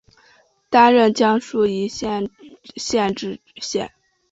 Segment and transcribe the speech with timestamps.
[0.71, 2.27] 担任江苏宜兴
[2.75, 3.91] 县知县。